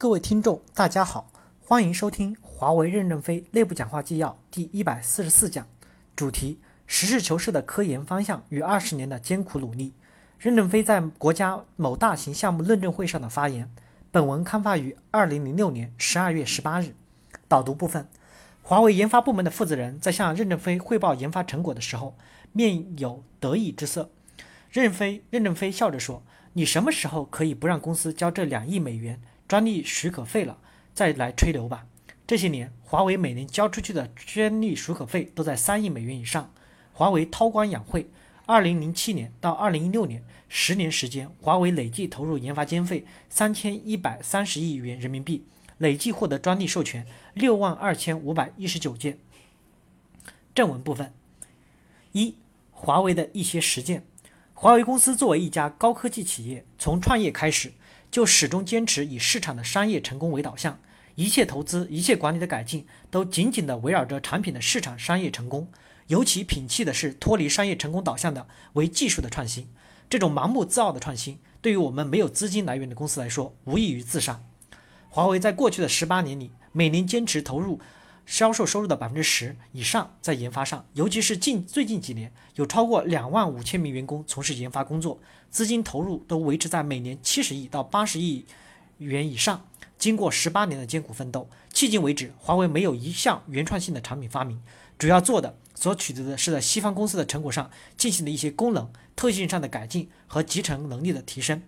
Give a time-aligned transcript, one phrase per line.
[0.00, 5.66] 各位听众，大家好，欢迎收听华为任正非内部讲话纪要第一百四十四讲，
[6.14, 9.92] 主题：实事求是的科研方向与二十年的艰苦努力。
[10.38, 13.68] 任正非在国家某大型项目论证会上的发言。
[14.12, 16.94] 本文刊发于二零零六年十二月十八日。
[17.48, 18.06] 导读部分：
[18.62, 22.16] 华为研发部门的负责人在向任正非汇报研发成果的时候，
[22.52, 24.08] 面有得意之色。
[24.70, 26.22] 任非任正非笑着说
[26.54, 30.58] ：“你什么时候可以不让公司交这两亿美元？”专利许可费了，
[30.94, 31.86] 再来吹牛吧。
[32.26, 36.52] 这些年，华为每年交出去的专利许可费都在三亿美元以上。
[36.92, 38.10] 华为韬光养晦，
[38.44, 45.46] 二零零七年到二零一六年十年时间，华为累计投入研发经费三千一百三十亿元人民币，
[45.78, 49.18] 累计获得专利授权六万二千五百一十九件。
[50.54, 51.14] 正文部分
[52.12, 52.34] 一：
[52.72, 54.04] 华为的一些实践。
[54.52, 57.72] 华为公司作为一家高科技企业，从创业开始。
[58.10, 60.80] 就始终坚持以市场的商业成功为导向，
[61.14, 65.70] 一切投资、一切管理的改进都紧紧地围绕着产品的市场商业成功。
[66.06, 69.68] 尤其摒弃的是脱离商业成功导向的为技术的创新。
[70.08, 74.42] 这种盲目自傲的创新，对于我们没有资金来源的公司来说，无异于自杀。
[75.10, 77.78] 华为在过去的十八年里，每年坚持投入。
[78.28, 85.18] 销售收入的百分之十以上在研发上，尤其是近最近几年，有超过两万五千名员工从事研发工作，
[85.50, 88.44] 资金投入都维持在每年七十亿到八十亿
[88.98, 89.66] 元以上。
[89.96, 94.60] 经过十八年的艰苦奋斗，迄今为止，华为没有一项原创性的产品发明，
[94.98, 101.62] 主要做的所取得的是在西方公司的成果上进行了一些功能特性上的改进和集成能力的提升，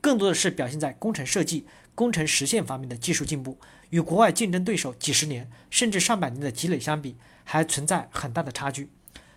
[0.00, 1.66] 更多的是表现在工程设计。
[1.96, 3.58] 工程实现方面的技术进步，
[3.88, 8.90] 与国外竞争对手几十年甚至上百年的积累相比，还存在很大的差距。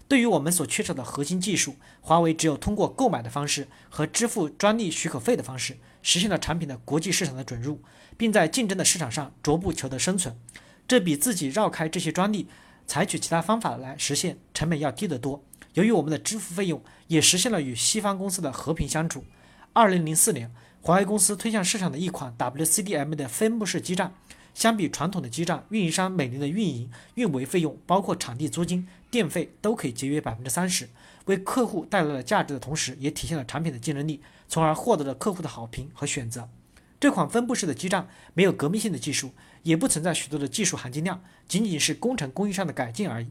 [0.10, 7.80] 对于我们所缺少的核心技术，华为只有通过购买的方式和支付专利许可费的方式，实现了产品的国际市场的准入，
[8.18, 10.36] 并在竞争的市场上逐步求得生存。
[10.86, 12.50] 这比自己绕开这些专利，
[12.86, 15.42] 采取其他方法来实现，成本要低得多。
[15.76, 19.24] 由于我们的支付费用，也实现了与西方公司的和平相处。
[19.72, 20.52] 二零零四年。
[20.82, 24.14] 华为公司推向市场的一款 WCDM 的分布式基站，
[24.54, 30.88] 相比传统的基站，运营商每年的运营、运维费用，包括场地租金、电费，都可以节约百分之三十，
[31.26, 36.48] 为客户带来了价值的同时，也体现了产品的竞争力，从而获得了客户的好评和选择。
[36.98, 39.32] 这款分布式的基站没有革命性的技术，
[39.64, 43.28] 也不存在许多的技术含金量，仅仅是工程工艺上的改进而已。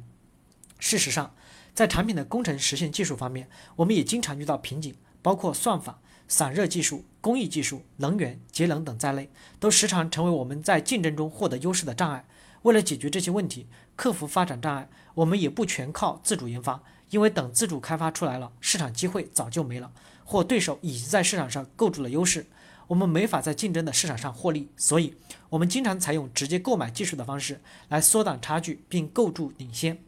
[0.78, 1.34] 事实上，
[1.74, 6.00] 在产品的工程实现技术方面，我们也经常遇到瓶颈，包括算法。
[6.28, 12.26] 散热技术、工艺技术、能源节能等在内，都时常成为我们在竞争中获得优势的障碍。
[12.62, 13.66] 为了解决这些问题，
[13.96, 19.90] 克服发展障碍，我们也不全靠自主研发，因为等自主开发出来了，市场机会早就没了，
[20.24, 22.46] 或对手已经在市场上构筑了优势，
[22.88, 24.68] 我们没法在竞争的市场上获利。
[24.76, 25.14] 所以，
[25.48, 29.98] 我们经常采用直接购买技术的方式来缩短差距并构筑领先。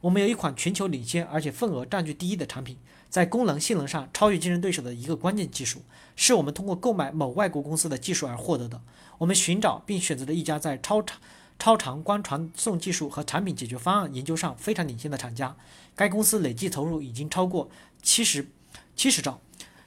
[0.00, 2.76] 我们有一款全球领先而且份额占据第一的产品。
[3.08, 5.80] 在功能性能上超越竞争对手的一个关键技术，
[6.14, 8.82] 是我们通过购买某外国公司的技术而获得的。
[9.16, 11.18] 我们寻找并选择了一家在超长
[11.58, 15.56] 超长光传送技术和产品解决方案研究上非常领先的厂家。
[15.96, 17.70] 该公司累计投入已经超过
[18.02, 18.46] 七十
[18.94, 19.40] 七十兆，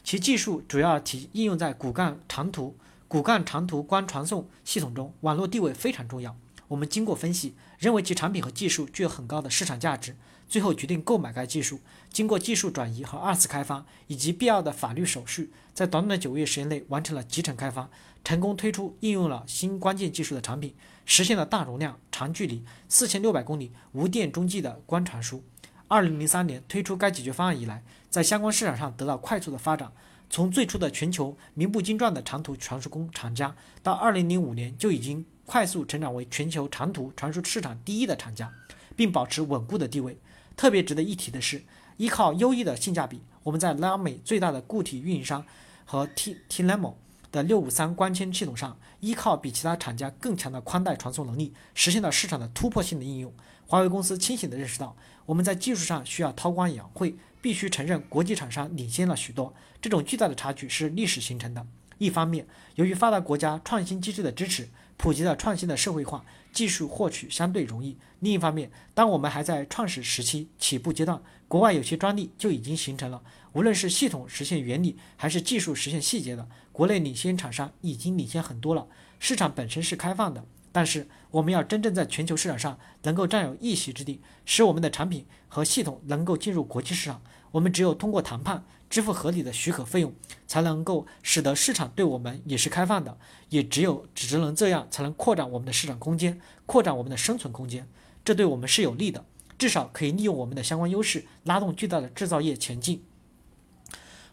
[0.03, 2.75] 其技术主要体应用在骨干长途
[3.07, 6.35] 骨干长途光传送系统中，网络地位非常重要。
[6.71, 10.15] 我们经过分析，认为其产品和技术具有很高的市场价值。
[10.47, 17.89] 最后决定购买该技术，经过技术转移和二次开发以及必要的法律手续，在短短的九个月时间内完成了集成开发，
[18.23, 20.73] 成功推出应用了新关键技术的产品，
[21.05, 25.43] 实现了大容量、长距离、四千六百公里无电中继的光传输。
[25.89, 29.91] 二零零三年推出该解决方案以来，在相关市场上得到快速的发展，
[30.29, 38.53] 从最初的全球名不经传的长途传输工厂家，到二零零五年就已经快速成长为全球长途传输市场第一的厂家，
[38.95, 40.17] 并保持稳固的地位。
[40.55, 41.63] 特别值得一提的是，
[41.97, 45.43] 依靠优异的性价比，我们在拉美最大的固体运营商
[45.85, 46.93] 和 T TLEMO
[47.31, 53.33] 的六五三光纤系统上，依靠比其他厂家更强的宽带传送能力，实现了市场的突破性的应用。
[53.65, 54.95] 华为公司清醒地认识到，
[55.25, 59.53] 我们在技术上需要韬光养晦，必须承认国际厂商领先了许多。
[59.81, 61.65] 这种巨大的差距是历史形成的。
[61.97, 62.45] 一方面，
[62.75, 64.69] 由于发达国家创新机制的支持。
[65.01, 67.97] 普及了创新的社会化，技术获取相对容易。
[68.19, 73.23] 另一方面，当我们还在创始时期起步阶段，国外有些专利就已经形成了。
[73.53, 78.85] 无论是系统实现原理，还是技术实现细节的，国内领先厂商已经领先很多了。
[79.17, 90.13] 市场本身是开放的，但是我们要真正在全球市场上能够占有一席之地，使我们的产品和系统能够进入国际市场，我们只有通过谈判，支付合理的许可费用，
[90.45, 93.17] 才能够使得市场对我们也是开放的。
[93.47, 97.87] 也只有只能这样，才能扩展我们的市场空间，扩展我们的生存空间。
[98.25, 99.25] 这对我们是有利的，
[99.57, 103.03] 至少可以利用我们的相关优势，拉动巨大的制造业前进。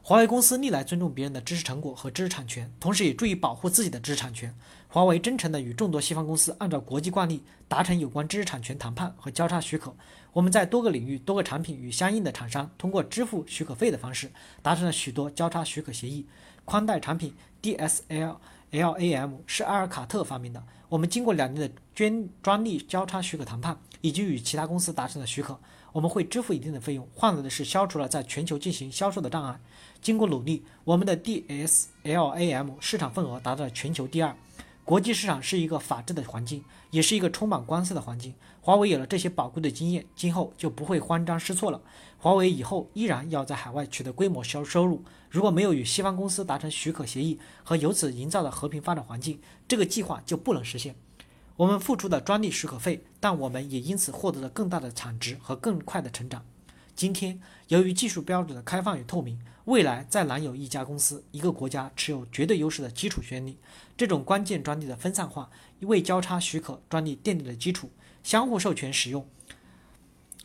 [0.03, 4.55] 华为公司历来尊重别人的知识成果和知识产权，同时也注意保护自己的知识产权。
[4.89, 9.95] 华为真诚地与众多西方公司按照国际惯例达成有关知识产权谈判和交叉许可。
[10.33, 14.31] 我们在多个领域、多个产品与相应的厂商通过支付许可费的方式
[14.63, 16.27] 达成了许多交叉许可协议。
[16.65, 25.59] 宽带产品 DSL-LAM 是阿尔卡特发明的，我们经过两年的专专利交叉许可谈判，已经与其他公司达成了许可。
[25.93, 29.59] 我们会支付一定的费用，换来的是消除了在全球进行销售的障碍。
[30.03, 34.37] 经过努力，我们的 DSLAM 市场份额达到了全球第二。
[34.89, 38.33] 国际市场是一个法治的环境，也是一个充满官司的环境。
[38.63, 41.79] 华为有了这些宝贵的经验，今后就不会慌张失措了。
[42.17, 45.05] 华为以后依然要在海外取得规模销收入。
[45.29, 49.39] 如果没有与西方公司达成许可协议和由此营造的和平发展环境，
[49.69, 50.97] 这个计划就不能实现。
[51.57, 56.43] 我们付出的专利许可费，但我们也因此获得了更大的产值和更快的成长。
[56.95, 63.59] 今天，由于技术标准的开放与透明，未来再难有一家公司、一个国家持有绝对优势的基础专利。
[63.99, 65.51] 这种关键专利的分散化，
[65.81, 67.91] 为交叉许可专利奠定了基础。
[68.23, 69.29] 相互授权使用，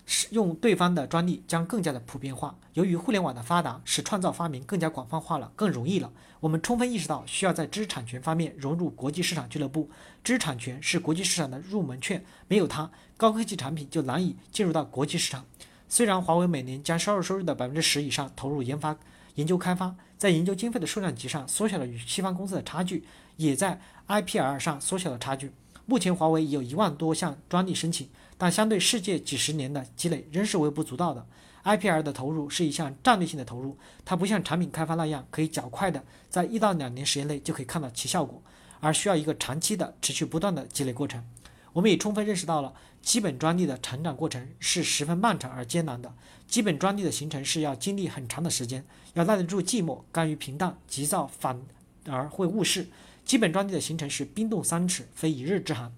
[0.06, 2.60] 使用对方的专利将更加的普遍化。
[2.74, 6.12] 由于互联网的发达，使创造发明更加广泛化了，更容易了。
[6.42, 9.90] 我们充分意识到，需要在知识产权方面融入国际市场俱乐部。
[10.22, 15.46] 知识产权是国际市场的入门券，没有它，高科技产品就难以进入到国际市场。
[15.88, 18.98] 虽然华为每年将销售收入的百分之十以上投入研发、
[19.36, 23.04] 研究开发，在研究经费的数量级上缩小了与西方公司的差距，
[23.38, 25.52] 也在 IPR 上缩小了差距。
[25.86, 28.08] 目前，华为已有一万多项专利申请，
[28.38, 31.26] 但相对世界几十年的积累，仍是微不足道的。
[31.64, 38.42] IPR 的投入是一项战略性的投入，它不像产品开发那样可以较快的在一到两年时间内就可以看到其效果，
[38.80, 41.24] 而需要一个长期的、持续不断的积累过程。
[41.74, 46.14] 我们也充分认识到了基本专利的成长过程是十分漫长而艰难的。
[46.48, 48.86] 基本专利的形成是要经历很长的时间，
[49.16, 51.60] 要耐得住寂寞，甘于平淡，急躁反
[52.06, 52.88] 而会误事。
[53.26, 55.92] 基本专利的形成是冰冻三尺，非一日之寒。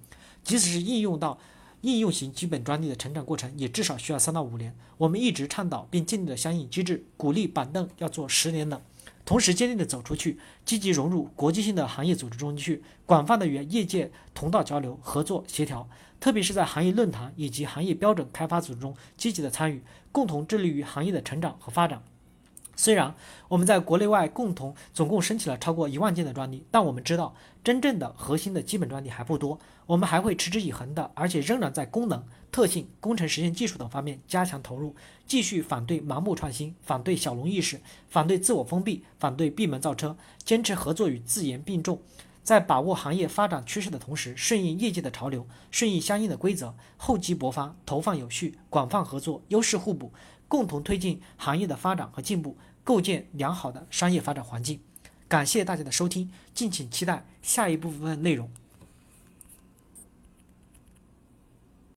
[0.43, 1.37] 即使是应用到
[1.81, 4.73] 应用型基本专利的成长过程，也至少需要三到五年。
[4.97, 8.81] 我们一直倡导并建立了相应机制，鼓励板凳要做十年的。
[9.25, 15.89] 同时，坚定地走出去，积极融入国际性的行业组织中去，广泛的与业界同道交流、合作协调，
[16.19, 19.81] 特别是在行业论坛以及行业标准开发组织中积极的参与，
[20.11, 22.03] 共同致力于行业的成长和发展。
[22.75, 23.13] 虽然
[23.47, 27.33] 我们在国内外共同总共申请了超过一万件的专利，但我们知道，
[27.63, 29.59] 真正的核心的基本专利还不多。
[29.85, 34.95] 我们还会持之以恒的，而且仍然在功能、特性、工程实现技术等方面加强投入，
[35.27, 37.79] 继续反对盲目创新，反对小农意识，
[38.09, 42.01] 反对自我封闭，反对闭门造车，坚持合作与自研并重，
[42.41, 50.11] 在把握行业发展趋势的同时，顺应业界的潮流，顺应相应的规则，厚积薄发，投放有序，广泛合作，优势互补。
[50.47, 54.79] 共同推进行业的发展和进步，构建良好的商业发展环境。
[55.27, 58.49] 感谢大家的收听，敬请期待下一部分内容。